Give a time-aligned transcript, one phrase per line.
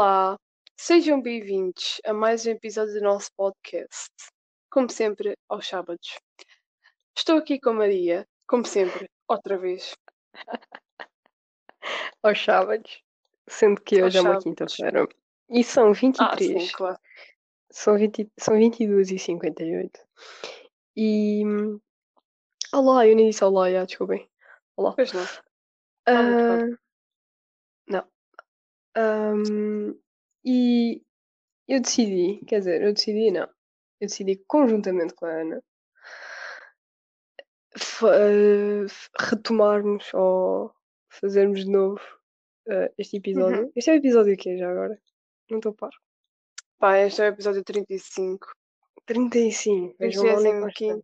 [0.00, 0.38] Olá,
[0.78, 4.08] sejam bem-vindos a mais um episódio do nosso podcast.
[4.70, 6.18] Como sempre, aos sábados.
[7.14, 9.94] Estou aqui com a Maria, como sempre, outra vez.
[12.22, 13.02] aos sábados,
[13.46, 15.06] sendo que hoje é uma quinta-feira.
[15.50, 16.50] E são 23.
[16.56, 16.98] Ah, sim, claro.
[17.70, 20.00] São, 20, são 22 e 58.
[20.96, 21.42] E.
[22.72, 24.26] Olá, eu nem disse olá, já, desculpem.
[24.78, 24.94] Olá.
[24.94, 25.26] Pois não.
[26.08, 26.78] Não.
[28.96, 29.98] Um,
[30.44, 31.02] e
[31.68, 33.48] eu decidi, quer dizer, eu decidi não.
[34.00, 35.62] Eu decidi conjuntamente com a Ana
[39.18, 40.72] retomarmos ou
[41.08, 42.00] fazermos de novo
[42.66, 43.64] uh, este episódio.
[43.64, 43.72] Uhum.
[43.76, 45.00] Este é o episódio que é já agora?
[45.50, 45.90] Não estou a par.
[46.78, 48.48] Pá, este é o episódio 35.
[49.06, 51.02] 35, vejam lá onde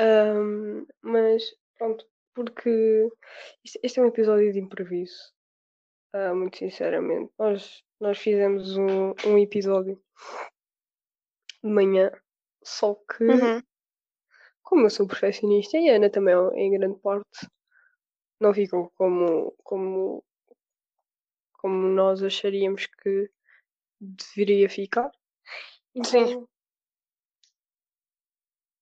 [0.00, 1.42] um, Mas
[1.76, 3.08] pronto, porque
[3.64, 5.32] este, este, é um episódio de improviso.
[6.14, 7.32] Uh, muito sinceramente.
[7.38, 10.02] Nós, nós fizemos um, um episódio
[11.62, 12.10] de manhã,
[12.64, 13.62] só que Uhum.
[14.62, 17.46] como eu sou perfeccionista e a Ana também em grande parte
[18.40, 20.24] não ficou como, como,
[21.54, 23.30] como nós acharíamos que
[24.00, 25.10] deveria ficar.
[26.04, 26.18] Sim.
[26.22, 26.48] Então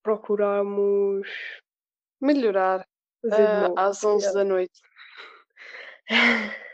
[0.02, 1.28] procuramos
[2.20, 2.88] Melhorar
[3.30, 3.78] ah, novo.
[3.78, 4.38] às 11 Yeah.
[4.38, 4.80] da noite.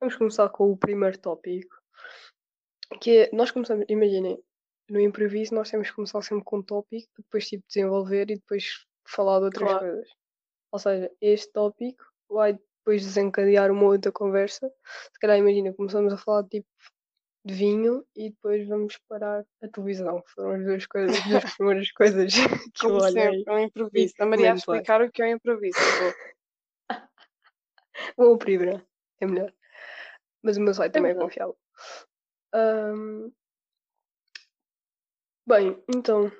[0.00, 1.76] Vamos começar com o primeiro tópico.
[3.00, 4.42] Que é, nós começamos, imaginem,
[4.88, 8.84] no improviso nós temos que começar sempre com um tópico, depois tipo desenvolver e depois
[9.06, 9.86] falar de outras Claro.
[9.86, 10.08] coisas.
[10.72, 14.72] Ou seja, este tópico vai depois desencadear uma outra conversa.
[15.12, 16.66] Se calhar imagina, começamos a falar tipo
[17.44, 20.22] de vinho e depois vamos parar a televisão.
[20.34, 22.32] Foram as duas coisas, as duas primeiras coisas
[22.74, 23.22] que eu Como olhei.
[23.22, 24.14] sempre, é um improviso.
[24.18, 25.78] A Maria a explicar o que é um improviso.
[28.16, 28.84] Vou primeiro,
[29.20, 29.52] é melhor.
[30.42, 31.56] Mas o meu site também é confiável.
[32.54, 33.30] Ahm,
[35.50, 36.30] Bem, então,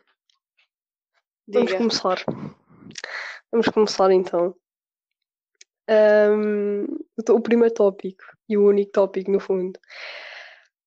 [1.48, 1.78] vamos Diga.
[1.78, 2.24] começar.
[3.50, 4.54] Vamos começar então.
[5.88, 6.86] Ahm,
[7.28, 9.80] o primeiro tópico e o único tópico, no fundo,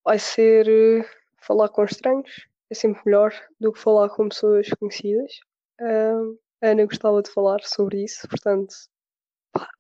[0.06, 1.06] vai ser eh,
[1.42, 2.48] falar com estranhos.
[2.70, 5.34] É sempre melhor do que falar com pessoas conhecidas.
[5.82, 8.74] Ahm, a Ana gostava de falar sobre isso, portanto,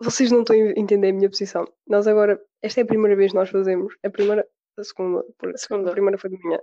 [0.01, 1.65] vocês não estão a entender a minha posição.
[1.87, 4.47] Nós agora, esta é a primeira vez que nós fazemos, a primeira,
[4.77, 5.19] a segunda,
[5.53, 5.89] A segunda.
[5.89, 6.59] a primeira foi de manhã.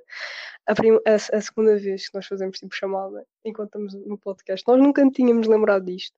[0.66, 4.66] A, prim- a, a segunda vez que nós fazemos tipo chamada enquanto estamos no podcast.
[4.66, 6.14] Nós nunca tínhamos lembrado disto.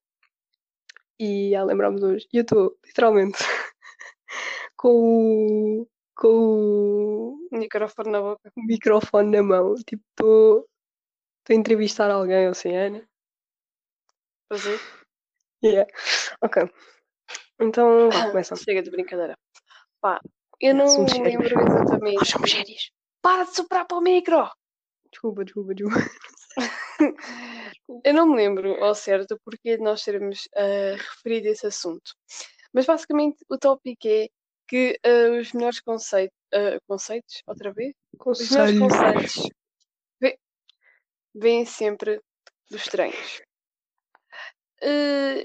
[1.20, 2.26] E já lembrámos hoje.
[2.32, 3.38] E eu estou, literalmente,
[4.76, 6.28] com o, com
[7.52, 8.50] o Microfone na boca.
[8.56, 9.74] microfone na mão.
[9.76, 10.66] Tipo, estou
[11.50, 13.06] a entrevistar alguém assim, Ana.
[14.50, 14.78] Fazer.
[15.64, 15.90] Yeah.
[16.42, 16.62] Ok.
[17.60, 18.56] Então, vá, começa.
[18.56, 19.36] Chega de brincadeira.
[20.02, 20.20] Pá,
[20.60, 21.70] eu não Somos me lembro sérios.
[21.70, 22.16] exatamente.
[22.16, 22.90] Nós somos sérios.
[23.22, 24.50] Para de soprar para o micro!
[25.10, 26.10] Desculpa, desculpa, desculpa.
[28.04, 32.12] Eu não me lembro ao certo porque nós termos uh, referido esse assunto.
[32.72, 34.28] Mas basicamente o tópico é
[34.66, 36.36] que uh, os melhores conceitos.
[36.86, 37.42] conceitos?
[37.46, 37.94] Outra vez?
[38.26, 38.78] Os melhores Conselhos.
[38.78, 39.50] conceitos
[40.20, 40.38] vê-
[41.34, 42.20] vêm sempre
[42.70, 43.40] dos estranhos.
[44.82, 45.44] Uh,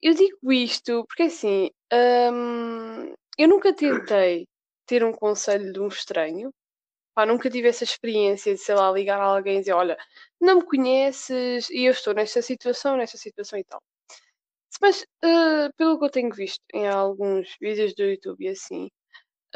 [0.00, 4.46] eu digo isto porque assim, hum, eu nunca tentei
[4.86, 6.50] ter um conselho de um estranho.
[7.14, 9.98] Pá, nunca tive essa experiência de, sei lá, ligar a alguém e dizer, olha,
[10.40, 13.80] não me conheces e eu estou nesta situação, nesta situação e tal.
[14.80, 18.88] Mas, uh, pelo que eu tenho visto em alguns vídeos do YouTube e assim,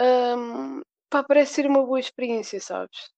[0.00, 3.10] um, pá, parece ser uma boa experiência, sabes?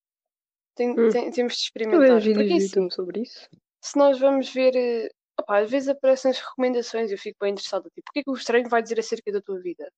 [0.76, 1.10] Tem- Hum.
[1.10, 2.20] tem- temos de Eu experimentar.
[2.20, 3.48] vejo Porque assim, sobre isso.
[3.82, 5.08] se nós vamos ver, eh,
[5.40, 7.88] opá, às vezes aparecem as recomendações e eu fico bem interessada.
[7.94, 9.90] Tipo, o que é que o estranho vai dizer acerca da tua vida?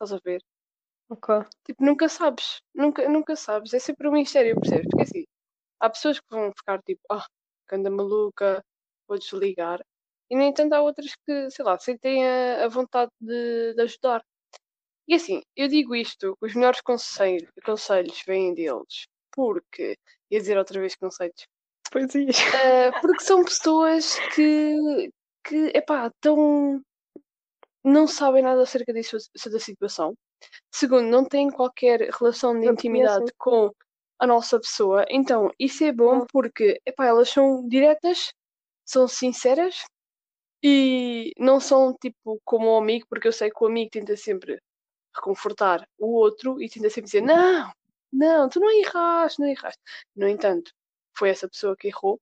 [0.00, 0.42] Estás a ver?
[1.10, 1.44] Ok.
[1.64, 2.62] Tipo, nunca sabes.
[2.74, 3.74] Nunca, nunca sabes.
[3.74, 4.86] É sempre um mistério, percebes?
[4.88, 5.24] Porque assim,
[5.78, 7.26] há pessoas que vão ficar tipo, ah,
[7.68, 8.64] que anda maluca,
[9.06, 9.84] vou desligar.
[10.30, 14.24] E no entanto há outras que, sei lá, sentem a, a vontade de, de ajudar.
[15.06, 19.06] E assim, eu digo isto, os melhores conselhos, conselhos vêm deles.
[19.32, 19.98] Porque,
[20.30, 21.46] ia dizer outra vez conselhos,
[21.90, 22.38] Poesias.
[22.38, 25.10] Uh, porque são pessoas que,
[25.44, 26.80] que epá, tão,
[27.84, 29.16] não sabem nada acerca disso,
[29.50, 30.14] da situação.
[30.72, 33.70] Segundo, não têm qualquer relação de intimidade com
[34.18, 35.04] a nossa pessoa.
[35.08, 38.32] Então, isso é bom porque epá, elas são diretas,
[38.84, 39.84] são sinceras
[40.62, 44.58] e não são tipo como o amigo, porque eu sei que o amigo tenta sempre
[45.14, 47.72] reconfortar o outro e tenta sempre dizer: Não,
[48.12, 49.80] não, tu não erraste, não erraste.
[50.14, 50.70] No entanto,
[51.16, 52.20] foi essa pessoa que errou.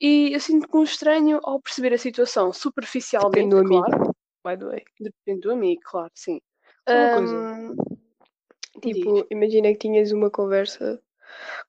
[0.00, 3.84] E eu sinto que um estranho, ao perceber a situação superficialmente, amigo.
[3.84, 4.14] claro,
[4.48, 4.84] By the way.
[4.98, 6.40] depende do amigo, claro, sim.
[6.88, 7.34] Uma coisa.
[7.34, 7.76] Hum,
[8.80, 11.02] Tipo, imagina que tinhas uma conversa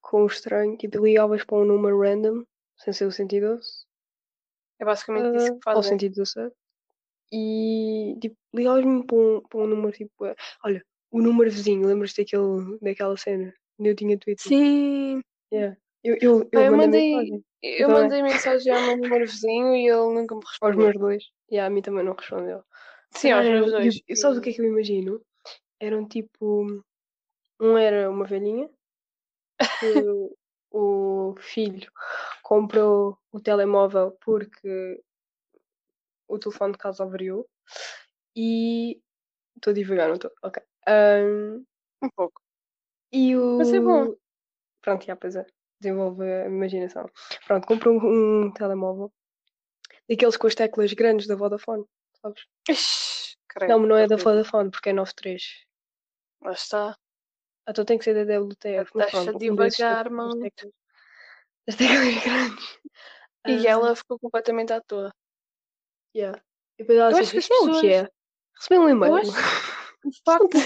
[0.01, 2.43] com um estranho, tipo, ligavas para um número random,
[2.77, 3.85] sem ser o 112,
[4.79, 5.97] é basicamente isso que ah, ou fazem.
[5.97, 6.55] 117,
[7.31, 12.21] e tipo, ligavas-me para um, para um número tipo, eh, olha, o número vizinho, lembras-te
[12.21, 13.53] daquele, daquela cena?
[13.79, 14.47] Onde eu tinha Twitter?
[14.47, 15.21] Sim,
[15.51, 15.75] Yeah.
[16.03, 18.03] Eu, eu, eu, eu mandei, mensagem eu também.
[18.03, 20.79] mandei mensagem ao meu número vizinho e ele nunca me aos respondeu.
[20.79, 21.23] meus dois.
[21.51, 22.63] E a mim também não respondeu.
[23.11, 24.01] Sim, aos meus dois.
[24.07, 25.21] e sabes o que é que eu imagino?
[25.79, 26.83] Eram tipo.
[27.61, 28.69] Um era uma velhinha
[29.59, 29.59] que
[30.71, 31.91] o- filho
[32.43, 35.01] comprou o telemóvel porque
[36.27, 37.47] o telefone de casa avariou
[38.35, 39.01] e
[39.55, 40.31] estou a divagar, não estou?
[40.43, 40.61] Ok.
[40.87, 41.63] Ahm,
[42.01, 42.41] Um pouco.
[43.11, 43.57] e o.
[43.57, 44.15] Mas é bom.
[44.81, 45.45] Pronto, já, pois é.
[45.81, 47.09] Desenvolve a imaginação.
[47.45, 49.11] Pronto, comprou um, um telemóvel
[50.09, 51.85] daqueles com as teclas grandes da Vodafone,
[52.21, 52.43] sabes?
[52.69, 54.15] Ixi, credo, Não, não é da.
[54.17, 55.65] Vodafone, porque é 93.
[56.41, 56.97] Lá está.
[57.67, 58.91] Então tem que ser da WTF.
[58.95, 60.39] Mas Deixa um desses devagar, das mano.
[61.67, 62.79] Das teclas grandes.
[63.47, 65.13] E ela ficou completamente à toa.
[66.15, 66.41] yeah.
[66.77, 68.09] E depois ela Eu assim, as "Isto é o que pessoas- é?
[68.57, 69.13] Recebi um e-mail.
[70.01, 70.57] O facto,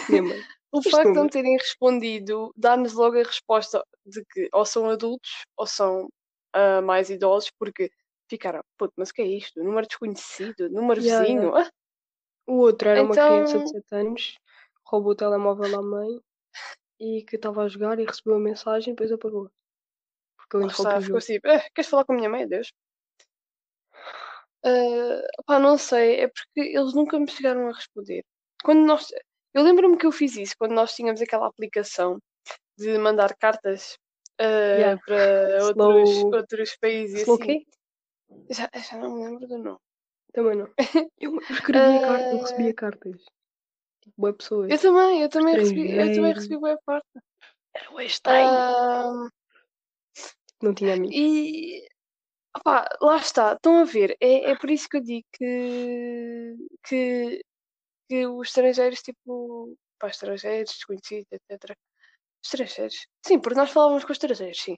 [0.71, 5.41] o facto de não terem respondido dá-nos logo a resposta de que ou são adultos
[5.57, 6.07] ou são
[6.53, 7.89] ah, mais idosos, porque
[8.33, 9.63] ficaram, puto, mas o que é isto?
[9.63, 11.56] Número desconhecido, número Yeah, vizinho.
[11.56, 11.69] Ah,
[12.47, 14.38] O outro era uma criança Então- de 7 anos,
[14.85, 16.19] roubou o telemóvel à mãe
[17.00, 19.50] e que estava a jogar e recebeu a mensagem e depois apagou.
[20.38, 22.45] Porque eu lá interrompi está, o ficou assim, "Ah, queres falar com a minha mãe?
[22.47, 22.74] Deus.
[24.65, 28.24] Ah, pá, não sei, é porque eles nunca me chegaram a responder.
[28.63, 29.07] Quando nós,
[29.53, 32.18] eu lembro-me que eu fiz isso quando nós tínhamos aquela aplicação
[32.77, 33.97] de mandar cartas
[34.39, 35.01] ah, Yeah.
[35.06, 35.63] para
[36.07, 37.65] outros, outros países Slow assim.
[38.50, 39.80] Já, já não me lembro do nome.
[40.33, 40.74] Também não.
[41.19, 43.21] Eu, escrevia cartas, eu Ah, recebia cartas.
[44.01, 44.71] Tipo, boas pessoas.
[44.71, 47.07] Eu também, eu também recebi, eu também recebi boa parte.
[47.75, 48.47] Era o estranho.
[48.47, 49.30] Ah,
[50.62, 51.15] Não tinha amigos.
[51.15, 51.88] e
[52.57, 56.56] opá, lá está, estão a ver, é, é por isso que eu digo que,
[56.86, 57.41] que,
[58.09, 61.75] que os estrangeiros, tipo, pá, estrangeiros, desconhecidos, etc.
[62.44, 63.07] Estrangeiros?
[63.25, 64.75] Sim, porque nós falávamos com os estrangeiros, sim.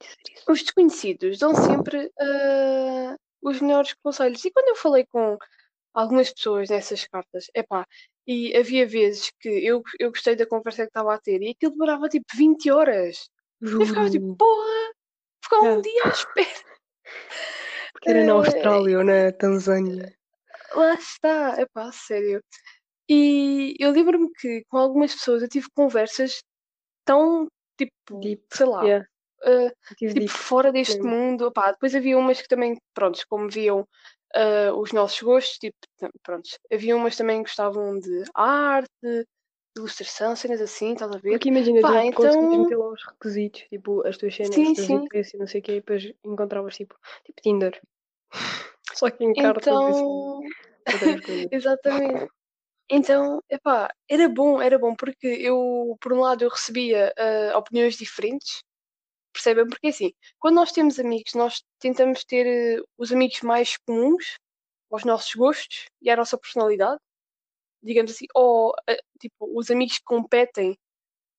[0.00, 0.50] Dizer isso.
[0.50, 4.44] os desconhecidos dão sempre ah, os melhores conselhos.
[4.44, 5.38] E quando eu falei com
[5.94, 7.86] algumas pessoas nessas cartas, epá,
[8.26, 11.72] e havia vezes que eu, eu gostei da conversa que estava a ter e aquilo
[11.72, 13.28] demorava tipo 20 horas.
[13.60, 14.92] Eu ficava tipo, porra,
[15.44, 15.82] ficava um Yeah.
[15.82, 16.64] dia à espera.
[17.92, 20.12] Porque era na Eh, Austrália ou na Tanzânia.
[20.74, 22.42] Lá está, epá, sério.
[23.14, 26.42] E eu lembro-me que com algumas pessoas eu tive conversas
[27.04, 28.42] tão tipo, Deep.
[28.52, 29.06] sei lá, Yeah.
[29.44, 30.28] ah, tive tipo deep.
[30.32, 31.10] fora deste mesmo.
[31.10, 31.46] mundo.
[31.48, 33.86] Opá, depois havia umas que também, prontos, como viam
[34.34, 35.76] ah, os nossos gostos, tipo,
[36.22, 39.26] prontos, havia umas também que gostavam de arte, de
[39.76, 41.30] ilustração, cenas assim, estás a ver?
[41.32, 44.76] Porque imagina, Pá, tu então- meter lá os requisitos, tipo, as tuas cenas, Sim, os
[44.76, 46.94] teus interesses e não sei o quê, e depois encontravas tipo,
[47.26, 47.78] tipo Tinder.
[48.94, 50.40] Só que em cartas assim,
[50.88, 51.46] Então, coisas.
[51.52, 52.28] exatamente.
[52.94, 57.96] Então, epá, era bom, era bom, porque eu, por um lado, eu recebia ah, opiniões
[57.96, 58.62] diferentes,
[59.32, 59.66] percebem?
[59.68, 64.36] Porque assim, quando nós temos amigos, nós tentamos ter eh, os amigos mais comuns
[64.92, 67.00] aos nossos gostos e à nossa personalidade,
[67.82, 70.76] digamos assim, ou ah, tipo, os amigos que competem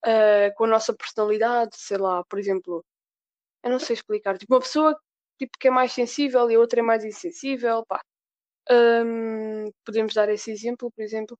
[0.06, 2.84] ah, com a nossa personalidade, sei lá, por exemplo,
[3.64, 4.98] eu não sei explicar, tipo, uma pessoa
[5.40, 8.02] tipo, que é mais sensível e a outra é mais insensível, pá.
[8.70, 11.38] Hum, podemos dar esse exemplo, por exemplo.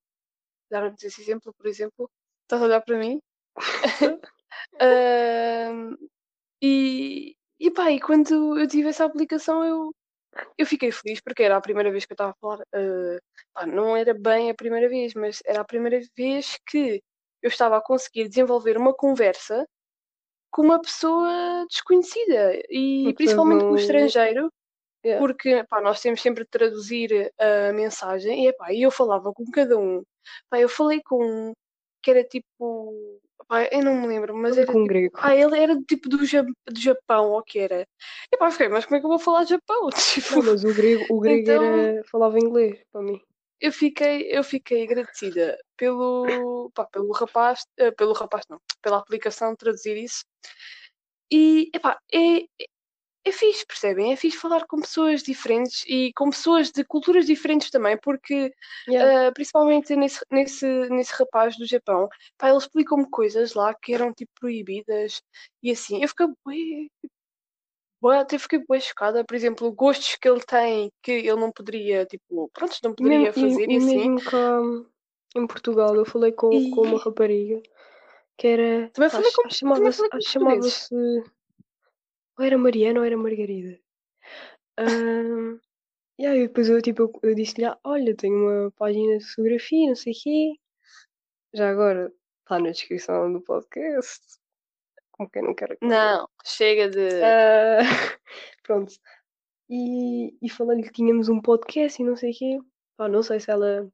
[0.72, 2.10] Dar-nos esse exemplo, por exemplo.
[2.44, 3.22] Estás a olhar para mim?
[4.82, 5.98] Hum,
[6.62, 9.94] e, e pá, e quando eu tive essa aplicação eu,
[10.58, 12.60] eu fiquei feliz porque era a primeira vez que eu estava a falar.
[12.74, 13.20] eh,
[13.54, 17.02] pá, não era bem a primeira vez, mas era a primeira vez que
[17.42, 19.66] eu estava a conseguir desenvolver uma conversa
[20.52, 24.50] com uma pessoa desconhecida e principalmente com não- estrangeiro
[25.06, 25.20] Yeah.
[25.20, 29.78] porque pá, nós temos sempre de traduzir a mensagem e epá, eu falava com cada
[29.78, 30.02] um.
[30.50, 31.54] Pá, eu falei com um
[32.02, 33.20] que era tipo.
[33.48, 34.88] Pá, eu não me lembro, mas era com tipo.
[34.88, 35.18] grego.
[35.20, 37.86] Ah, ele era tipo do, Ja- do Japão, ou que era.
[38.32, 39.90] E pá, fiquei, mas como é que eu vou falar Japão?
[40.36, 43.20] Tipo, Não, mas o grego, o grego Então- era, falava inglês para mim.
[43.60, 49.54] eu fiquei, eu fiquei agradecida pelo, pá, pelo rapaz, eh, pelo rapaz não, pela aplicação
[49.56, 50.24] traduzir isso.
[51.32, 52.46] E epá, é,
[53.26, 54.12] é fixe, percebem?
[54.14, 58.54] É fixe falar com pessoas diferentes e com pessoas de culturas diferentes também, porque
[58.88, 59.10] Yeah.
[59.28, 64.14] ah, principalmente nesse, nesse, nesse rapaz do Japão, pá, ele explicou-me coisas lá que eram
[64.14, 65.22] tipo proibidas
[65.62, 66.02] e assim.
[66.02, 66.28] Eu fiquei,
[68.02, 72.06] bué, até fiquei bué chocada, por exemplo, gostos que ele tem que ele não poderia,
[72.06, 74.16] tipo, pronto, não E poderia mesmo, e- fazer e e assim.
[74.22, 74.60] cá
[75.36, 77.62] em Portugal, eu falei com, com uma E rapariga
[78.38, 78.92] que era.
[78.94, 79.94] também falei Acho, com, acho também chamava-se.
[79.94, 80.90] falei com Acho portugueses.
[80.90, 80.96] chamava-se.
[82.38, 83.80] Ou era Mariana ou era Margarida.
[86.18, 89.88] E aí depois eu, tipo, eu, eu disse-lhe, ah, olha, tenho uma página de fotografia,
[89.90, 90.54] não sei o quê.
[91.54, 92.12] Já agora
[92.42, 94.22] está na descrição do podcast.
[95.12, 95.94] Como quem não quer a coisa.
[95.94, 97.22] Não, chega de.
[97.22, 97.80] Ah,
[98.64, 98.94] pronto.
[99.70, 102.60] E, e falei-lhe que tínhamos um podcast e não sei o quê.
[102.98, 103.88] Pá, não sei se ela,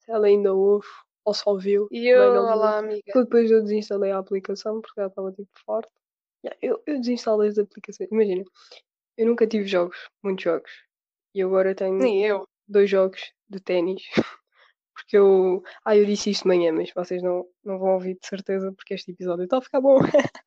[0.00, 0.86] se ela ainda ouve
[1.24, 1.88] ou só viu.
[1.90, 3.12] E eu, olá, amiga.
[3.14, 5.92] Depois eu desinstalei a aplicação porque ela estava tipo forte.
[6.62, 8.10] Eu, eu desinstalei as aplicações.
[8.10, 8.44] Imagina,
[9.16, 10.70] eu nunca tive jogos, muitos jogos.
[11.34, 12.48] E agora tenho Nem eu.
[12.66, 14.02] dois jogos de ténis.
[14.94, 15.62] Porque eu.
[15.84, 18.94] Ah, eu disse isto de manhã, mas vocês não, não vão ouvir de certeza porque
[18.94, 19.98] este episódio está a ficar bom.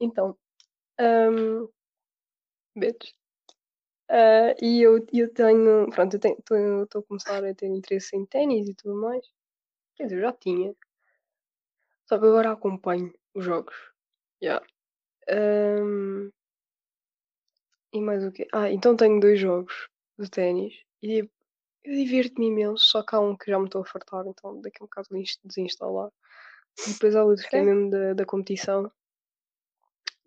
[0.00, 0.38] então.
[1.00, 1.68] Um,
[2.76, 3.14] beijos.
[4.08, 5.90] Ah, e eu, eu tenho.
[5.90, 6.16] Pronto,
[6.50, 9.26] eu estou a começar a ter interesse em ténis e tudo mais.
[9.96, 10.74] Quer dizer, eu já tinha.
[12.08, 13.74] Só que agora acompanho os jogos.
[14.42, 14.64] Yeah.
[15.30, 16.30] Um,
[17.92, 18.46] e mais o quê?
[18.52, 20.74] Ah, então tenho dois jogos de ténis.
[21.02, 21.32] E tipo,
[21.84, 24.78] eu divirto-me imenso, só que há um que já me estou a fartar, então daqui
[24.80, 26.10] a um bocado vou ins- desinstalar.
[26.86, 28.90] E depois há outro que é mesmo da, da competição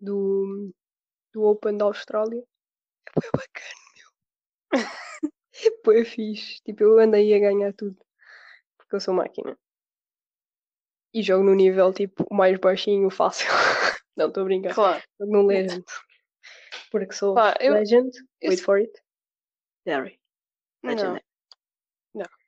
[0.00, 0.74] do,
[1.32, 2.42] do Open da Austrália.
[3.06, 4.10] É bué bacana, meu.
[4.80, 6.60] É bué fixe.
[6.62, 7.96] Tipo, eu andei a ganhar tudo.
[8.76, 9.56] Porque eu sou máquina.
[11.14, 13.48] E jogo no nível tipo mais baixinho, fácil.
[14.16, 14.74] Não, estou a brincar.
[14.74, 15.02] Claro.
[15.20, 15.84] No Legend.
[16.90, 18.10] Porque sou Pá, eu- Legend.
[18.40, 18.92] eu Wait for it.
[19.86, 20.18] Larry.
[20.82, 20.90] Não.
[20.92, 21.24] Legendary.
[22.14, 22.42] Não foi.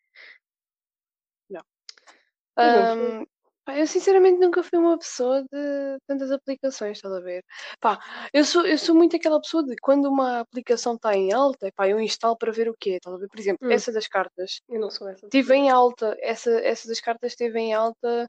[2.56, 3.24] Ahm,
[3.64, 7.44] pá, eu sinceramente nunca fui uma pessoa de tantas aplicações, estás a ver?
[7.80, 7.98] Pá,
[8.32, 11.88] eu sou, eu sou muito aquela pessoa de quando uma aplicação está em alta, pá,
[11.88, 13.28] eu instalo para ver o quê, estás a ver?
[13.28, 13.72] Por exemplo, Hum.
[13.72, 14.60] essa das cartas.
[14.68, 15.26] Eu não sou essa.
[15.26, 18.28] Estive em alta, essa, essa das cartas esteve em alta,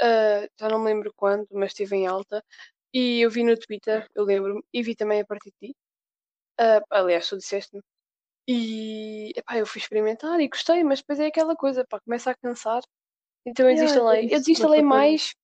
[0.00, 2.44] ah, já não me lembro quando, mas esteve em alta.
[2.92, 5.76] E eu vi no Twitter, eu lembro-me, e vi também a partir de ti.
[6.58, 7.82] Ah, aliás, tu disseste-me.
[8.48, 12.34] E epá, eu fui experimentar e gostei, mas depois é aquela coisa, pá, começa a
[12.34, 12.82] cansar.
[13.46, 14.26] Então eu é desinstalei.
[14.26, 15.34] Eu desinstalei mais.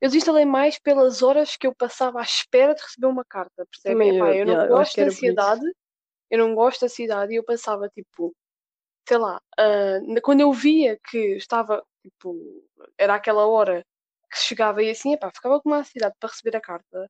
[0.00, 4.08] Eu desinstalei mais pelas horas que eu passava à espera de receber uma carta, percebem?
[4.10, 5.08] Epá, eu, eu não yeah, eu gosto por isso.
[5.08, 5.64] ansiedade,
[6.30, 8.34] eu não gosto de ansiedade e eu passava tipo,
[9.08, 9.40] sei lá,
[10.06, 12.36] na- quando eu via que estava, tipo,
[12.98, 13.84] era aquela hora
[14.32, 17.08] que chegava e assim, epá, ficava com uma ansiedade para receber a carta.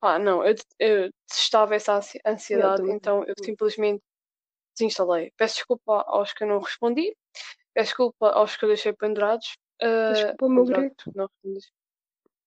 [0.00, 2.96] Pá, não, eu, eu testava essa ansi- ansiedade, também.
[2.96, 4.02] então eu simplesmente
[4.78, 5.32] desinstalei.
[5.36, 7.14] Peço desculpa aos que eu não respondi,
[7.74, 9.56] peço desculpa aos que eu deixei pendurados.
[9.82, 10.94] ah, Desculpa o meu grego.
[11.14, 11.66] não respondi.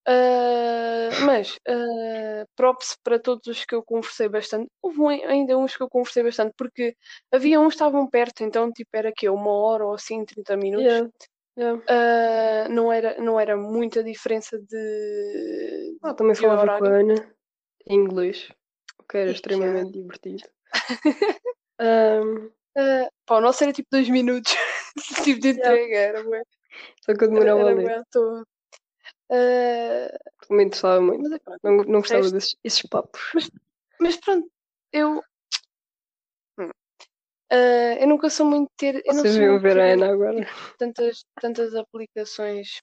[0.07, 4.67] Ah, mas ah, props para todos os que eu conversei bastante.
[4.81, 6.95] Houve um- ainda uns que eu conversei bastante, porque
[7.31, 10.85] havia uns que estavam perto, então tipo era que uma hora ou assim, 30 minutos.
[10.85, 11.09] Yeah,
[11.57, 11.81] yeah.
[11.89, 17.11] Ah, não, era, não era muita diferença de, Ah, também de falava com a horário.
[17.11, 17.35] Ana
[17.87, 18.51] em inglês,
[18.99, 20.43] o que era Ih, extremamente divertido.
[21.79, 24.53] Ahm, Ah, pá, o nosso era tipo dois minutos
[25.23, 25.75] tipo de Yeah.
[25.75, 26.43] entrega, era bué.
[27.01, 28.45] só que eu Era, demorava a era toa.
[29.31, 31.21] Ah, porque me interessava muito.
[31.23, 33.21] mas é pronto, Não, não gostava resto- desses esses papos.
[33.99, 34.49] Mas pronto,
[34.93, 35.21] eu.
[37.51, 39.01] Ah, eu nunca sou muito ter.
[39.07, 40.47] Vocês viram ver a Ana agora?
[40.77, 42.79] tantas, tantas aplicações.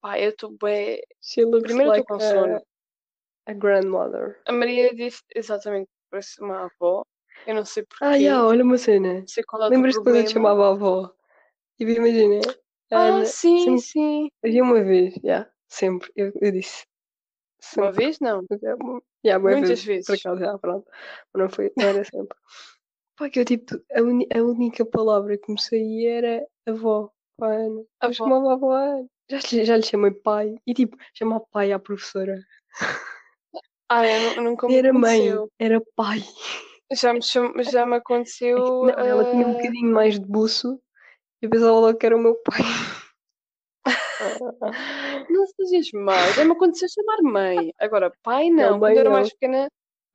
[0.00, 1.00] Pá, eu estou bem.
[1.22, 2.62] She looks Primeiro like estou com sono.
[3.46, 4.36] a, grandmother.
[4.46, 7.02] A Maria disse exatamente parece uma avó.
[7.46, 8.04] Eu não sei porquê.
[8.04, 9.20] Ah, yeah, olha uma cena.
[9.20, 11.12] Não sei qual é Lembras-te quando eu te chamava a avó?
[11.78, 12.40] E imagina,
[12.90, 14.28] a Ah, Ana, sim, sempre, sim.
[14.44, 16.84] havia uma vez, yeah, sempre, eu, eu disse.
[17.76, 18.04] Uma Sempre.
[18.04, 18.44] vez não.
[19.24, 20.90] Yeah, bué Muitas vezes, Por acaso, já, pronto.
[21.32, 22.36] Mas não, foi, não era sempre.
[23.18, 27.10] Pá, que eu tipo, a, a única palavra que me saía era avó.
[27.36, 27.82] Pá, Ana.
[28.00, 28.12] Avó.
[28.12, 29.06] chamava avó Ana.
[29.30, 30.54] Já, lhe- já lhe chamei pai.
[30.66, 32.38] E tipo, chamar pai à professora.
[33.88, 35.52] Ah, eu, nu- nunca me Era mãe, aconteceu.
[35.58, 36.20] era pai.
[36.92, 38.56] Já me, já me É aconteceu.
[38.56, 40.80] Não, ela tinha um ah, bocadinho mais de buço.
[41.42, 42.58] E eu pensava logo que era o meu pai.
[45.30, 47.72] Não sejas má, já me aconteceu chamar mãe.
[47.78, 48.78] Agora, pai Não, não.
[48.78, 49.68] mãe Quando eu era mais pequena,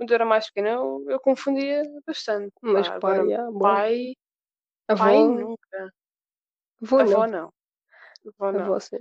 [0.03, 2.53] quando eu era mais pequena, eu, eu confundia bastante.
[2.61, 3.59] Mas Pá, pai, agora, bom.
[3.59, 4.15] pai,
[4.87, 5.93] Avó, pai nunca.
[6.81, 7.53] avó Avó não.
[8.27, 8.59] Avó não.
[8.61, 8.97] Avó sim.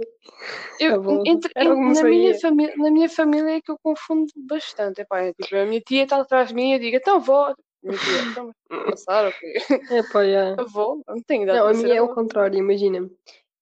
[0.79, 1.23] Eu, avó.
[1.27, 5.01] entre, me na, minha família, na minha família é que eu confundo bastante.
[5.01, 7.55] Epá, é tipo, a minha tia está atrás de mim e eu digo, então avó.
[7.83, 9.55] Minha tia, então, mas passar, ok.
[9.91, 10.63] É pá, yeah.
[10.63, 13.11] Avó, não tenho idade Não, a minha é o contrário, imagina.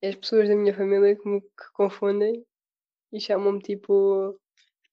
[0.02, 2.44] As pessoas da minha família que me que confundem
[3.12, 4.38] e chamam-me tipo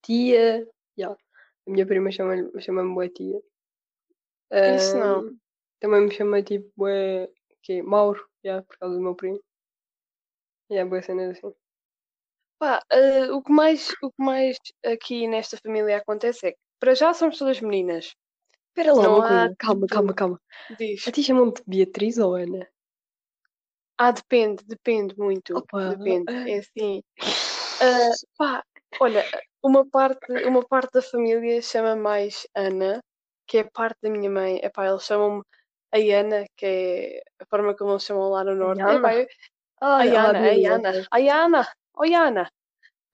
[0.02, 0.66] tia.
[0.98, 1.16] Yeah.
[1.68, 3.38] A minha prima chama-me chama bué tia.
[4.74, 5.36] Isso não.
[5.80, 7.28] Também me chama tipo bué,
[7.62, 7.82] quê?
[7.82, 9.38] Mauro, yeah, por causa do meu primo.
[10.70, 11.52] Yeah, bué cenas assim.
[12.58, 16.94] Pá, ah, o que mais o que mais aqui nesta família acontece é que para
[16.94, 18.14] já somos todas meninas.
[18.68, 20.40] Espera lá Não há calma, tipo calma, calma.
[20.70, 21.06] diz.
[21.06, 22.66] A ti chamam-te Beatriz ou Ana?
[23.98, 25.90] Ah, depende, depende muito, Opa!
[25.90, 26.32] depende.
[26.50, 27.02] É assim,
[27.82, 28.64] ah, pá,
[29.00, 29.24] olha,
[29.62, 33.00] uma parte uma parte da família chama mais Ana,
[33.46, 34.58] que é parte da minha mãe.
[34.62, 35.42] Epá, eles chamam-me
[35.92, 38.82] a Ana, que é a forma como eles chamam lá no norte.
[38.88, 39.14] Epá, Iana?
[39.14, 39.26] eu
[39.82, 41.06] Ah, a ah, Iana, a mesmo, Iana, ok.
[41.12, 41.62] a Iana,
[41.98, 42.50] oi Iana.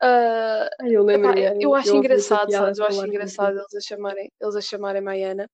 [0.02, 2.78] Ah, Ai, eu epá, lembro-me, eu eu acho eu engraçado, sabes?
[2.78, 5.46] Eu acho engraçado eles a chamarem eles a chamarem-me a Iana.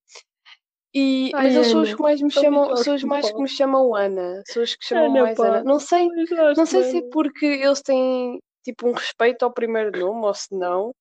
[0.93, 3.41] E mas Ai, eles são os Ana, que mais me chamam são os mais que
[3.41, 5.61] me chamam Ana, são os que chamam Ana, mais Ana.
[5.61, 6.07] pá, Não sei
[6.55, 7.11] não sei se é Ana.
[7.11, 10.93] porque eles têm, tipo, um respeito ao primeiro nome ou se não,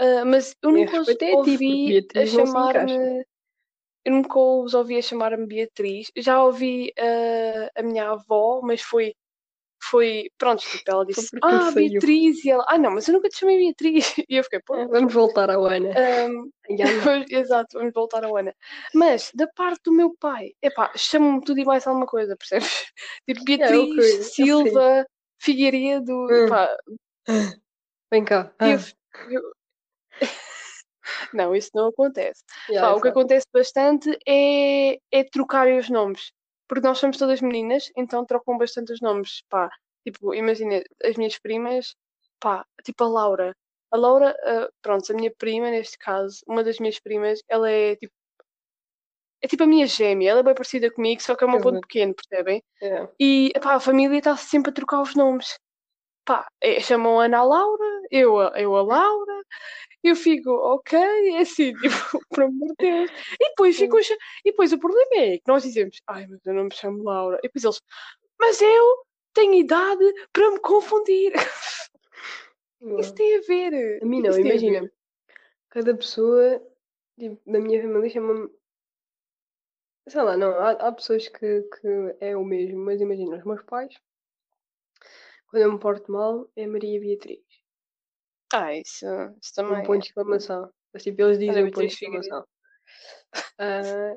[0.00, 3.24] ah, mas eu nunca os respeita é a ouvi a chamar-me
[4.06, 6.10] eu nunca os ouvi a chamar-me Beatriz.
[6.16, 9.14] Já ouvi, ah, a minha avó, mas foi
[9.90, 11.70] foi pronto, tipo, ela disse: "Ah.
[11.74, 14.14] Beatriz", e ela: "Ah não, mas eu nunca te chamei Beatriz".
[14.30, 14.86] E eu fiquei: É, "Pois".
[14.86, 16.02] vamos voltar ao Ana.
[16.80, 17.12] Ana.
[17.30, 18.54] exato, vamos voltar ao Ana.
[18.94, 22.68] Mas da parte do meu pai, epá, chamam-me tudo e mais alguma coisa, percebes?
[23.28, 24.32] Tipo eu Beatriz, sei.
[24.34, 25.06] Silva,
[25.40, 26.46] Figueiredo, Hum.
[26.46, 26.76] epá,
[28.10, 28.52] Vem cá.
[28.60, 28.76] eu Ah.
[29.30, 29.42] eu
[31.34, 32.42] Não, isso não acontece.
[32.68, 36.32] Yeah, Pá, o que acontece bastante é é trocarem os nomes,
[36.68, 39.70] porque nós somos todas meninas, então trocam bastante os nomes, pá.
[40.06, 41.94] Tipo, imagina, as minhas primas,
[42.40, 43.54] pá, tipo a Laura.
[43.92, 47.96] A Laura, ah, pronto, a minha prima, neste caso, uma das minhas primas, ela é
[47.96, 48.14] tipo
[49.42, 51.74] é tipo a minha gêmea, ela é bem parecida comigo, só que é um ponto
[51.74, 51.80] sei.
[51.80, 52.62] pequeno, percebem?
[52.82, 53.12] Yeah.
[53.20, 55.58] E, epá, a família está sempre a trocar os nomes.
[56.26, 59.42] Pá, eh, chamam a Ana a Laura, eu a eu a Laura,
[60.04, 63.10] eu fico: "Ok", é assim, tipo, por amor de Deus.
[63.40, 66.64] E depois cha e depois o problema é que nós dizemos: "Ai, mas eu não
[66.64, 67.80] me chamo Laura", e depois eles:
[68.40, 68.96] "Mas eu
[69.34, 71.32] tenho idade para me confundir".
[72.98, 74.90] Isso tem a ver, A mim não, imagina.
[75.70, 76.62] Cada pessoa,
[77.18, 78.50] tipo, da minha família chama-me.
[80.08, 83.62] Sei lá, não, há, há pessoas que, que é o mesmo, mas imagina, os meus
[83.62, 83.94] pais,
[85.50, 87.44] quando eu me porto mal, é Maria Beatriz.
[88.52, 89.06] Ah, isso
[89.42, 89.98] isso Um também ponto é.
[89.98, 90.72] de exclamação.
[90.92, 92.24] Mas tipo, eles dizem um ponto de Figueiredo.
[92.24, 92.48] exclamação.
[93.58, 94.16] Ah,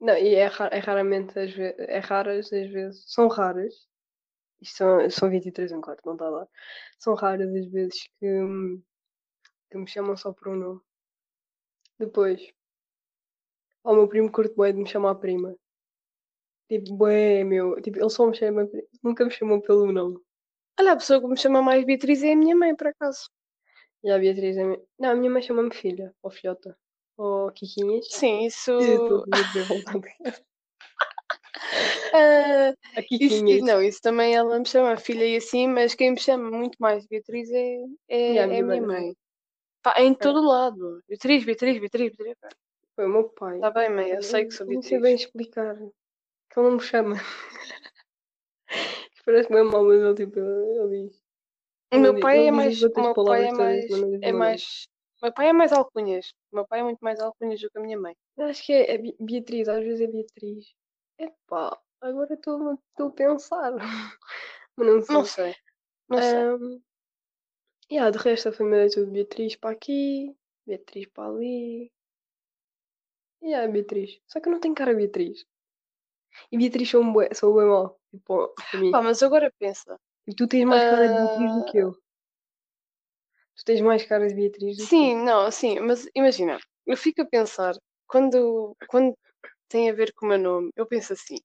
[0.00, 0.40] não, e é,
[0.72, 3.86] é raramente, às vezes, é raras as vezes, são raras,
[4.60, 6.48] isto são, são 23 um quarto, não está lá.
[6.98, 8.26] São raras as vezes que,
[9.70, 10.80] que me chamam só por um nome.
[11.98, 12.40] Depois,
[13.84, 15.54] ao meu primo curto bué de me chamar prima.
[16.68, 17.80] Tipo, bué, meu.
[17.82, 18.68] Tipo, ele só me chama,
[19.02, 20.18] nunca me chamou pelo nome.
[20.78, 23.28] Olha, a pessoa que me chama mais Beatriz é a minha mãe, por acaso.
[24.02, 24.64] E a Beatriz é.
[24.64, 26.76] mi- Não, a minha mãe chama-me filha, ou filhota,
[27.16, 28.06] ou Kikinhas.
[28.10, 29.26] Sim, isso Estou a
[32.14, 36.50] A isso não, isso também ela me chama filha e assim, mas quem me chama
[36.50, 38.80] muito mais Beatriz é a é é minha a minha mãe.
[38.80, 39.16] mãe.
[39.82, 41.02] Pá, em É, todo lado.
[41.08, 42.36] Beatriz, Beatriz, Beatriz, Beatriz.
[42.94, 43.56] Foi o meu pai.
[43.56, 45.76] Está bem, mãe, eu Eu sei que sou não sei bem explicar.
[45.76, 47.16] Que ele não me chama.
[49.24, 51.22] Parece bem mal, mas ele, tipo, ele, diz.
[51.92, 53.90] O meu pai ele é diz mais o meu pai é mais
[54.22, 54.88] é mais
[55.22, 56.32] meu pai é mais alcunhas.
[56.50, 58.16] O meu pai é muito mais alcunhas do que a minha mãe.
[58.40, 60.74] Acho que é, é Be- Beatriz, às vezes é Beatriz.
[61.18, 63.72] Epá, agora estou a pensar.
[64.76, 65.14] Mas não sei.
[65.14, 65.54] Não sei,
[66.08, 66.38] não sei.
[66.38, 66.82] Ahm,
[67.90, 70.34] yeah, de resto a família é tudo Beatriz para aqui,
[70.66, 71.92] Beatriz para ali.
[73.42, 74.20] E yeah, Beatriz.
[74.26, 75.44] Só que eu não tenho cara Beatriz.
[76.50, 77.98] E Beatriz sou um bué, sou bué mau.
[78.10, 78.90] Tipo, mim.
[78.90, 81.92] Pá, mas agora pensa, E tu tens mais cara de Beatriz do que ah, eu.
[83.56, 84.86] Tu tens mais cara de Beatriz do que eu.
[84.86, 87.74] sim, não, sim, mas imagina, eu fico a pensar,
[88.06, 89.16] quando quando
[89.68, 91.36] tem a ver com o meu nome, eu penso assim: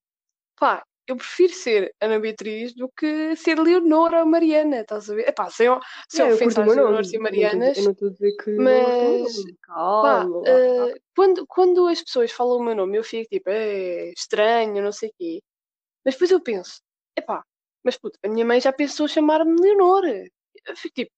[0.56, 5.28] "Pá, eu prefiro ser Ana Beatriz do que ser Leonora ou Mariana", estás a ver?
[5.30, 5.68] Epá, sem
[6.10, 6.88] sem Yeah, eu curto ofensa o às meu nome.
[6.88, 9.44] Leonoras e Eu não estou a dizer- eu Marianas, não estou a dizer que mas.
[10.02, 14.82] Pá, eh, quando, quando as pessoas falam o meu nome, eu fico tipo, é estranho,
[14.84, 15.40] não sei o quê.
[16.06, 16.80] Mas depois eu penso,
[17.18, 17.44] epá,
[17.84, 20.04] mas puto, a minha mãe já pensou chamar-me Leonor.
[20.06, 21.12] Eu fico tipo,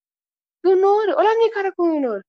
[0.66, 2.22] Leonor, olha a minha cara com Leonor,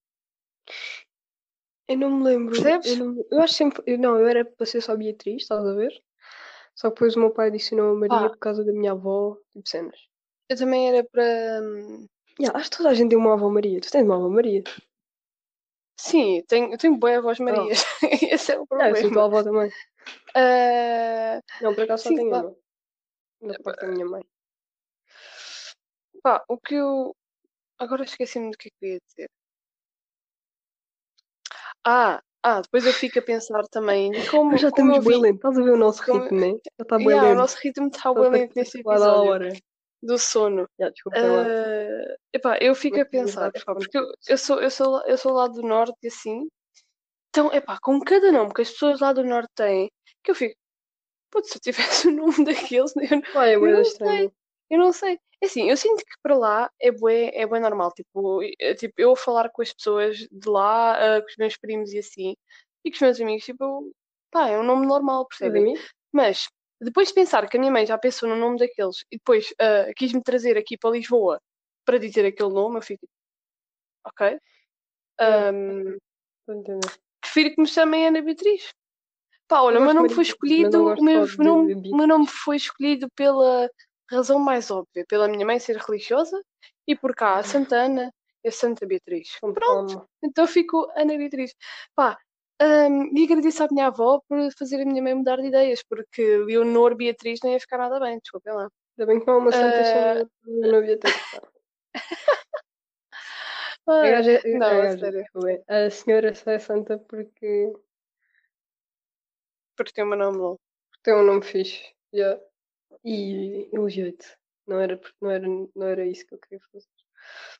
[1.88, 2.54] Eu não me lembro.
[2.56, 2.98] Eu, percebes?
[2.98, 3.82] não, eu acho sempre.
[3.86, 5.92] Eu, não, eu era para ser só Beatriz, estás a ver?
[6.80, 9.36] Só que depois o meu pai adicionou a Maria Pá, por causa da minha avó,
[9.52, 10.08] tipo cenas.
[10.48, 11.60] eu também era para.
[11.62, 12.06] hum,
[12.40, 13.80] Yeah, acho que toda a gente tem uma avó Maria.
[13.82, 14.62] Tu tens uma avó Maria?
[15.98, 17.84] Sim, tenho, eu tenho boa voz Ah, Marias.
[18.32, 19.26] Esse é o não, eu sou problema.
[19.26, 19.70] avó também.
[20.34, 22.56] Ah, Não, por acaso só sim, tenho claro.
[23.42, 23.52] uma.
[23.52, 24.22] Da parte da minha mãe.
[26.22, 27.14] Pá, o que eu.
[27.78, 29.30] Agora esqueci-me do que é que eu ia dizer.
[31.84, 35.36] Ah, ah, depois eu fico a pensar também como, Mas já como estamos bem lento.
[35.36, 36.48] Estás a ver o nosso como- ritmo, né?
[36.78, 37.38] Já está bem Yeah, o lento.
[37.38, 39.48] nosso ritmo está Está bem lento neste à episódio hora.
[40.02, 40.68] do sono.
[40.78, 41.18] Já, desculpa.
[41.18, 44.90] Ah, epá, eu fico a sim, pensar, epá, como porque eu, eu sou, eu, sou,
[44.90, 46.46] lá- eu sou lá do norte e assim,
[47.28, 49.90] então, epá, com cada nome que as pessoas lá do norte têm,
[50.24, 50.54] que eu fico,
[51.30, 54.32] putz, se eu tivesse o nome daqueles, eu, é eu não estranho.
[54.70, 55.18] eu não sei.
[55.42, 57.92] É assim, eu sinto que para lá é bué, é bué normal.
[57.92, 61.56] Tipo, é, tipo, eu a falar com as pessoas de lá, ah, com os meus
[61.56, 62.36] primos e assim,
[62.84, 63.90] e com os meus amigos, tipo,
[64.30, 65.62] pá, é um nome normal, percebem?
[65.62, 65.92] amigos?
[66.12, 66.48] Mas,
[66.80, 69.90] depois de pensar que a minha mãe já pensou no nome daqueles e depois ah,
[69.96, 71.40] quis-me trazer aqui para Lisboa
[71.86, 73.08] para dizer aquele nome, eu fico,
[74.04, 74.38] ok.
[76.48, 76.80] Entender.
[77.20, 78.72] prefiro que me chamem Ana Beatriz.
[79.48, 83.68] Pá, olha, o meu nome foi escolhido, o meu nome, meu nome foi escolhido pela
[84.10, 86.40] razão mais óbvia, pela minha mãe ser religiosa
[86.86, 88.12] e por cá a Santa Ana
[88.44, 89.28] e a Santa Beatriz.
[89.40, 91.54] Pronto, então fico Ana Beatriz.
[91.94, 92.18] Pá,
[92.62, 96.38] hum, e agradeço à minha avó por fazer a minha mãe mudar de ideias, porque
[96.38, 98.68] Leonor Beatriz não ia ficar nada bem, desculpem lá.
[98.98, 99.84] Ainda bem que não há uma santa Ah.
[99.84, 100.30] chamada
[100.64, 101.14] Ana Beatriz.
[103.86, 107.72] Ah, gaja, não, a gaja, sério, a senhora só é santa porque
[109.76, 110.60] porque tem meu nome longo.
[111.02, 111.82] tem um nome fixe.
[112.14, 112.38] Yeah.
[113.04, 114.36] E elogiou-te.
[114.66, 116.88] Não era, não, era, não era isso que eu queria fazer.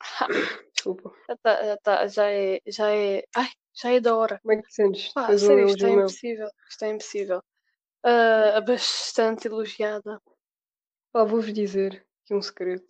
[0.74, 1.12] Desculpa.
[1.28, 4.38] Já, tá, já, tá, já é, já é, ai, já é da hora.
[4.40, 5.12] Como é que te sentes?
[5.12, 7.42] Pá, sério, isto é impossível, isto é impossível.
[8.02, 10.20] Ah, bastante elogiada.
[11.12, 12.86] Pá, vou-vos dizer aqui um segredo.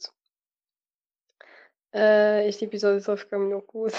[1.92, 3.98] Ah, este episódio só fica melhor que o outro.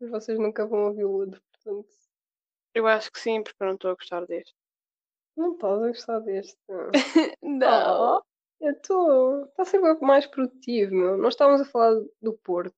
[0.00, 1.88] Mas vocês nunca vão ouvir o outro, portanto.
[2.74, 4.54] Eu acho que sim, porque eu não estou a gostar deste.
[5.38, 6.58] Não estás a gostar deste.
[6.68, 6.90] Não.
[8.20, 8.20] Ah,
[8.60, 9.44] eu estou.
[9.44, 11.16] Está a ser bem mais produtivo, meu.
[11.16, 12.74] Nós estávamos a falar do Porto.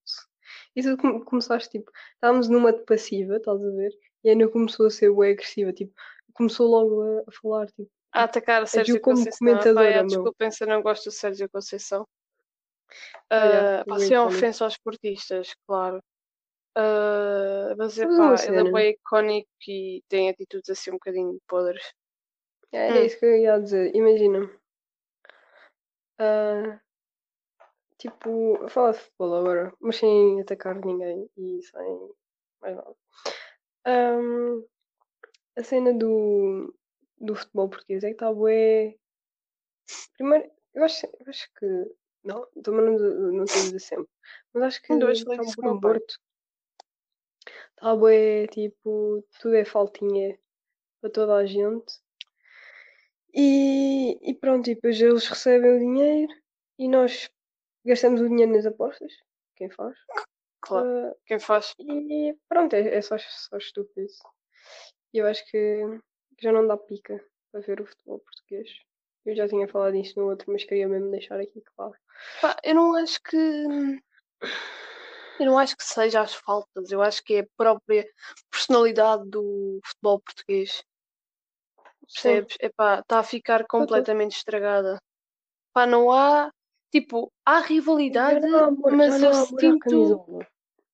[0.77, 3.90] E tu come- começaste, tipo, estávamos numa de passiva, estás a ver?
[4.23, 5.92] E a Ana começou a ser bem agressiva, tipo,
[6.35, 9.38] começou logo a, a falar, tipo, A atacar o Sérgio como Conceição.
[9.38, 12.07] Comentadora, é, desculpem se eu não gosto do Sérgio Conceição.
[13.87, 16.03] Pá, eu se é uma ofensa aos esportistas, claro.
[16.77, 21.83] Ah, mas é pá, ele é bem icónico e tem atitudes assim um bocadinho podres.
[22.72, 23.04] Era Hum.
[23.04, 23.94] isso que eu ia dizer.
[23.94, 24.50] Imagina.
[26.18, 26.80] ah,
[27.98, 32.11] tipo, fala de futebol agora, mas sem atacar ninguém e sem
[32.61, 32.96] mais nada.
[33.87, 34.64] Ahm,
[35.56, 36.74] a cena do,
[37.18, 38.96] do futebol português é que está bué.
[40.14, 41.66] Primeiro, eu acho, eu acho que.
[42.22, 42.98] Não, também não,
[43.33, 44.09] não estou a dizer sempre.
[44.52, 45.80] Mas acho que está bué pai.
[45.83, 46.20] morto.
[47.70, 50.38] Está bué, tipo, tudo é faltinha
[51.00, 52.00] para toda a gente.
[53.34, 56.32] E, e pronto, e depois eles recebem o dinheiro
[56.78, 57.30] e nós
[57.84, 59.12] gastamos o dinheiro nas apostas.
[59.56, 59.96] Quem faz?
[60.60, 60.88] Claro.
[60.88, 61.74] Ah, Quem faz?
[61.78, 64.08] e pronto, é, é só, só estúpido.
[65.12, 66.00] E eu acho que
[66.40, 68.68] já não dá pica para ver o futebol português.
[69.26, 71.94] Eu já tinha falado disto no outro, mas queria mesmo deixar aqui claro.
[72.40, 73.36] Pá, eu não acho que.
[75.38, 78.06] Eu não acho que seja as faltas, eu acho que é a própria
[78.50, 80.82] personalidade do futebol português.
[82.12, 82.57] Percebes?
[82.61, 85.01] Epá, está a ficar completamente estragada.
[85.73, 86.53] Pá, não há.
[86.90, 90.40] Tipo, há rivalidade, não amor, mas eu sinto.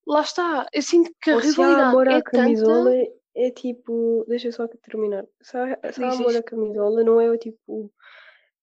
[0.06, 3.12] Lá está, eu sinto que a Ou se há rivalidade amor à é camisola, tanta.
[3.34, 4.24] é tipo.
[4.28, 5.24] Deixa só aqui terminar.
[5.40, 7.90] Se há, se há amor à camisola, não é o tipo.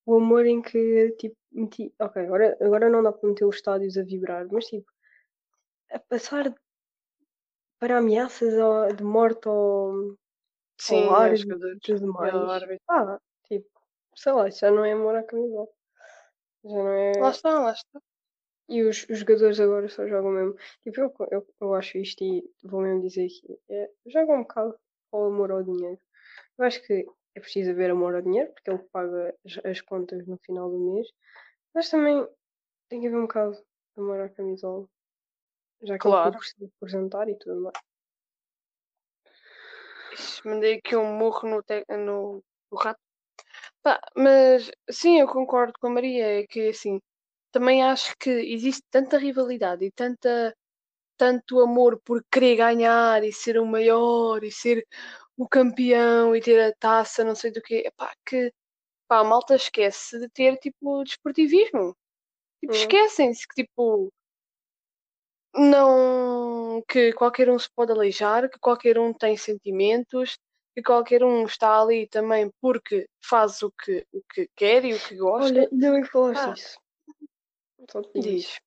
[0.06, 1.36] O amor em que tipo.
[1.52, 1.94] Meti...
[2.00, 4.92] Ok, agora, agora não dá para meter os estádios a vibrar, mas tipo.
[5.92, 6.54] A passar
[7.80, 8.54] para ameaças
[8.96, 10.16] de morte ao,
[10.86, 11.78] Sim, ao aos árbitro jogadores.
[11.78, 12.34] e tudo mais.
[12.36, 12.84] árbitro.
[12.90, 13.70] Ah, tipo.
[14.16, 15.68] Sei lá, isso já não é amor à camisola.
[16.66, 16.86] Já não
[17.22, 17.32] Lá é.
[17.32, 18.02] está, lá está.
[18.70, 20.56] E os, os jogadores agora só jogam mesmo.
[20.84, 24.76] Tipo, eu, eu, eu acho isto e vou mesmo dizer que é, jogam um bocado
[25.12, 26.00] ao amor ao dinheiro.
[26.58, 30.26] Eu acho que é preciso haver amor ao dinheiro, porque ele paga as, as contas
[30.28, 31.08] no final do mês.
[31.74, 32.26] Mas também
[32.90, 33.64] tem que haver um bocado de
[34.02, 34.88] amor à camisola.
[35.82, 36.38] Já que Claro.
[36.60, 37.76] ele representar e tudo mais.
[40.14, 41.86] Ixi, Mandei aqui um murro no, te...
[41.90, 42.44] no...
[42.72, 43.00] no rato.
[43.84, 47.00] Pá, mas sim, eu concordo com a Maria, é que assim,
[47.52, 50.56] também acho que existe tanta rivalidade e tanta,
[51.18, 54.86] tanto amor por querer ganhar e ser o maior e ser
[55.38, 58.54] o campeão e ter a taça, não sei do quê, epá, que
[59.08, 61.96] pá, a malta esquece de ter tipo desportivismo.
[62.62, 62.78] Tipo, Hum.
[62.78, 64.12] esquecem-se que tipo
[65.56, 70.38] não que qualquer um se pode aleijar, que qualquer um tem sentimentos,
[70.76, 75.00] que qualquer um está ali também porque faz o que, o que quer e o
[75.00, 75.46] que gosta.
[75.46, 76.54] Olha, ainda bem que falaste Ah.
[76.54, 76.80] isso.
[77.92, 78.44] Só te digo Diz.
[78.46, 78.58] isso.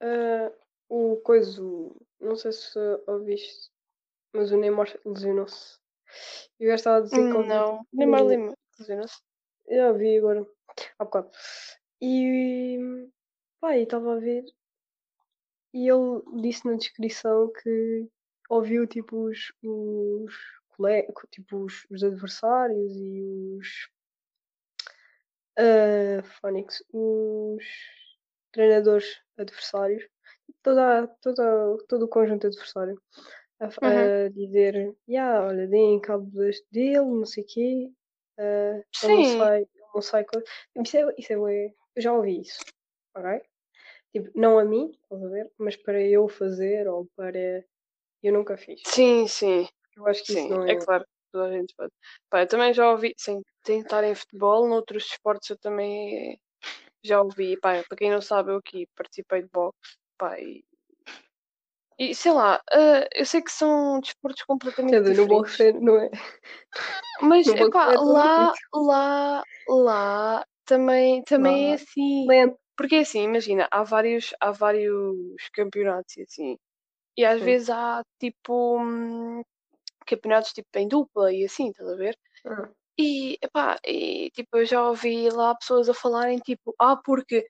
[0.00, 0.52] Ah,
[0.88, 3.70] o coisa, o não sei se ouviste,
[4.34, 5.78] mas o Neymar lesionou-se.
[6.58, 8.54] E o gajo estava a dizer que Não, tipo, Neymar o- Lima.
[8.78, 9.18] lesionou-se.
[9.66, 10.46] Eu vi agora,
[10.98, 11.30] há bocado.
[12.00, 12.78] E
[13.60, 14.44] pá, e estava a ver.
[15.72, 18.08] E ele disse na descrição que
[18.48, 20.34] ouviu tipo os, os
[20.68, 23.22] colegas, tipo os, os adversários e
[23.58, 23.90] os
[26.40, 27.64] Phonics, os
[28.52, 30.08] treinadores adversários,
[30.62, 33.00] toda, toda, todo o conjunto adversário
[33.60, 34.26] a, Uhum.
[34.26, 36.30] a dizer, yeah, olha, deem cabo
[36.72, 37.92] dele, não sei o quê,
[38.38, 40.42] ah, ele não sai, ele não sai co-"
[40.82, 42.60] Isso é, isso é, eu já ouvi isso,
[43.14, 43.42] ok?
[44.12, 45.50] Tipo, não a mim, estás a ver?
[45.58, 47.64] Mas para eu fazer ou para.
[48.22, 48.82] Eu nunca fiz.
[48.86, 49.68] Sim, sim.
[49.96, 50.76] Eu acho que isso Sim, não é é.
[50.76, 51.92] claro que toda a gente pode.
[52.28, 56.38] Pá, eu também já ouvi, sem tentar em futebol, noutros esportes eu também
[57.04, 57.58] já ouvi.
[57.60, 59.96] Pá, para quem não sabe, eu aqui participei de boxe.
[60.18, 60.64] Pá, e,
[61.98, 65.56] e sei lá, ah, eu sei que são desportos completamente Quer dizer, no diferentes.
[65.56, 66.10] boxe não é.
[67.22, 68.68] Mas epá, não é lá, difícil.
[68.74, 72.26] lá, lá também, também é Lá, assim.
[72.26, 72.58] lento.
[72.80, 76.58] Porque é assim, imagina, há vários, há vários campeonatos e assim.
[77.14, 77.44] E às Sim.
[77.44, 79.42] vezes há tipo hum,
[80.06, 82.16] campeonatos tipo em dupla e assim, estás a ver?
[82.46, 87.46] Ah, E, epá, e tipo, eu já ouvi lá pessoas a falarem tipo, ah, porque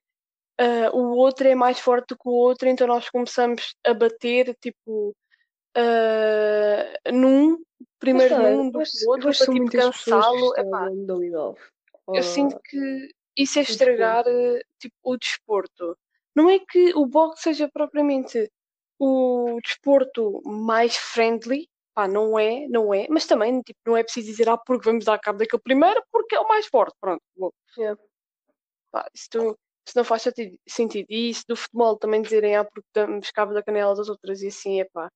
[0.58, 4.56] ah, o outro é mais forte do que o outro, então nós começamos a bater
[4.60, 5.14] tipo
[5.76, 9.46] ah, num, Mas primeiro pá, num eu do acho, que o eu outro que para
[9.46, 10.52] tipo cansá-lo.
[12.16, 13.90] eu sinto que isso é desporto.
[13.92, 15.96] estragar eh, tipo, o desporto.
[16.34, 18.50] Não é que o boxe seja propriamente
[18.98, 24.28] o desporto mais friendly, pá, não é, não é, mas também tipo, não é preciso
[24.28, 27.22] dizer ah, porque vamos dar cabo daquele primeiro porque é o mais forte, pronto.
[27.78, 28.00] Yeah.
[28.92, 30.22] Pá, isso, tu- isso não faz
[30.68, 31.06] sentido.
[31.08, 34.48] E isso do futebol também dizerem ah, porque damos cabo da canela das outras e
[34.48, 35.10] assim, é pá.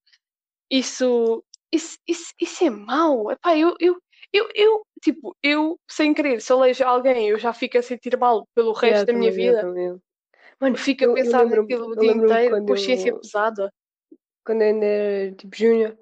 [0.70, 3.30] Isso, isso, isso, isso é mau.
[3.32, 3.96] Epá, eu, eu,
[4.32, 8.46] eu, eu, tipo, eu, sem querer, se alejo alguém, eu já fico a sentir mal
[8.54, 9.60] pelo resto Yeah, da minha eu vida.
[9.60, 10.00] também.
[10.60, 13.70] Mano, Fico a eu, eu pensar naquilo o eu dia inteiro, consciência eu, pesada.
[14.44, 15.98] quando eu ainda era tipo júnior,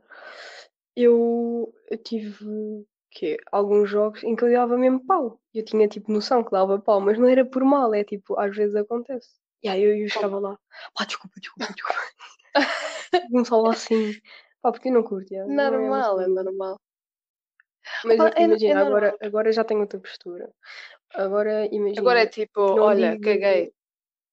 [0.97, 3.37] eu, eu tive quê?
[3.51, 5.41] alguns jogos em que eu dava mesmo pau.
[5.55, 8.55] Eu tinha tipo noção que dava pau, mas não era por mal, é tipo, às
[8.57, 9.29] vezes acontece.
[9.63, 10.59] E aí eu, eu chegava lá,
[10.95, 12.01] pá, desculpa, desculpa, desculpa.
[13.31, 14.13] Começava assim,
[14.63, 16.81] pá, porque eu não curto, yeah, não é Normal, é normal.
[18.05, 18.87] Mas Ah, é, imagina, é normal.
[18.87, 20.53] agora, agora já tenho outra postura.
[21.15, 23.25] Agora Agora é imagina, tipo, não olha, digo.
[23.25, 23.75] caguei.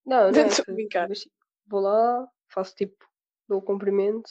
[0.05, 0.73] Não, não é Estou a isso.
[0.73, 1.09] brincar.
[1.09, 1.35] Mas tipo,
[1.67, 3.05] vou lá, faço tipo,
[3.47, 4.29] dou o cumprimento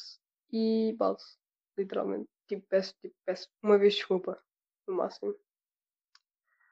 [0.53, 1.39] e passo.
[1.77, 2.29] Literalmente.
[2.47, 4.43] Tipo, peço, tipo, peço uma vez desculpa.
[4.87, 5.35] No máximo.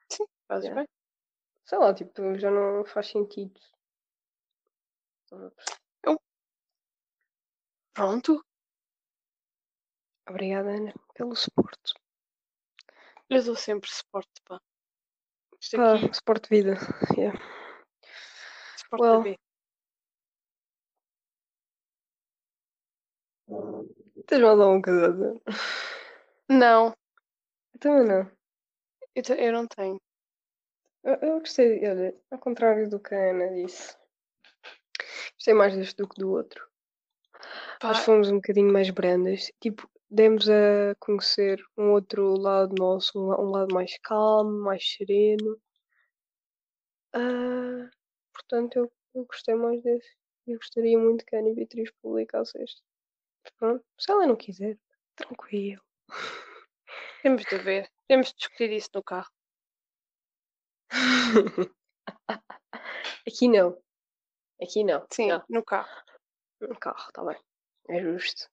[0.09, 0.81] Sim, fazes Yeah.
[0.81, 0.89] bem.
[1.65, 3.59] Sei lá, tipo, já não faz sentido.
[5.25, 5.77] Estás a perceber?
[7.93, 8.45] Pronto,
[10.29, 11.93] Obrigada, Ana, pelo suporte.
[13.29, 14.59] Eu dou sempre suporte, pá.
[15.59, 16.77] Isto Pá, aqui, suporte de vida.
[17.17, 17.39] Yeah.
[18.77, 19.21] suporte well.
[19.23, 19.39] B.
[24.27, 25.41] Tens mais alguma coisa a dizer?
[26.49, 26.93] Não,
[27.73, 28.31] Eu também não.
[29.15, 29.99] eu, te- eu não tenho.
[31.03, 33.95] Eu, eu gostei, olha, ao contrário do que a Ana disse.
[35.35, 36.67] Gostei mais deste do que do outro.
[37.79, 39.51] Pá, que fomos um bocadinho mais brandas.
[39.61, 45.59] Tipo, demos a conhecer um outro lado nosso, um, la- lado mais calmo, mais sereno.
[47.13, 47.89] Ah,
[48.33, 50.15] portanto, eu, eu gostei mais desse.
[50.45, 52.81] Eu gostaria muito que a Ana Beatriz publicasse este.
[53.57, 54.77] Pronto, se ela não quiser,
[55.15, 55.81] tranquilo.
[57.21, 57.89] temos de ver.
[58.07, 59.29] Temos de discutir isso no carro.
[63.27, 63.77] Aqui não.
[64.61, 65.05] Aqui não.
[65.11, 66.03] Sim, Não, no carro.
[66.61, 67.37] no carro, tá bem.
[67.89, 68.49] É justo.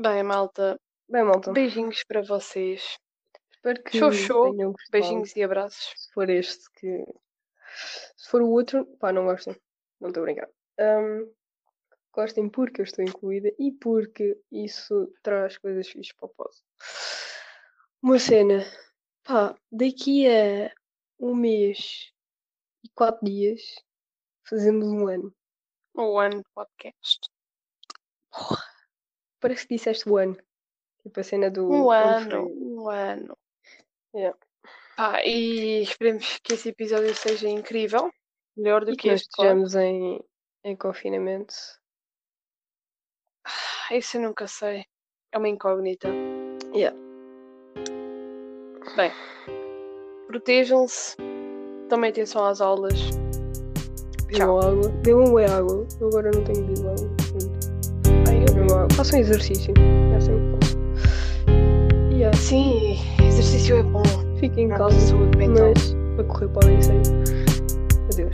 [0.00, 1.52] Bem, malta, Bem, malta.
[1.52, 2.98] beijinhos para vocês.
[3.50, 4.50] Espero que Show, show.
[4.52, 4.90] tenham gostado.
[4.92, 5.92] Beijinhos e abraços.
[5.96, 7.04] Se for este que.
[8.16, 9.60] Se for o outro, pá, não gostem.
[10.00, 10.48] Não estou a brincar.
[10.78, 11.28] Ahm,
[12.12, 16.62] gostem porque eu estou incluída e porque isso traz coisas fixas para o pós.
[18.00, 18.64] Uma cena.
[19.24, 20.72] Pá, daqui a
[21.18, 22.12] um mês
[22.84, 23.60] e quatro dias
[24.48, 25.34] fazemos um ano.
[25.94, 27.28] O One Podcast.
[29.40, 30.36] Parece que disseste o ano.
[31.02, 31.70] Tipo a cena do.
[31.70, 33.36] Um ano um ano.
[34.14, 34.36] Yeah.
[34.96, 38.10] Pá, e esperemos que esse episódio seja incrível.
[38.56, 39.62] Melhor do E que que nós este, claro.
[39.62, 40.24] estejamos em,
[40.64, 41.54] em confinamento.
[43.44, 44.84] Ah, Isso eu nunca sei.
[45.32, 46.08] É uma incógnita.
[46.74, 46.96] Yeah.
[48.96, 49.12] Bem,
[50.26, 51.16] protejam-se.
[51.88, 52.98] Tomem atenção às aulas.
[54.26, 54.88] Bebam água.
[55.02, 55.86] Bebam bem água.
[56.00, 57.17] Eu agora não tenho bebido água.
[58.32, 59.72] Eu- Não há- Façam exercício.
[60.12, 60.78] É assim faço.
[62.12, 64.02] Yeah, Sim, exercício é bom
[64.40, 65.72] fiquem em para a casa, saúde mental.
[65.76, 67.02] mas para correr podem sair.
[68.12, 68.30] Adeus.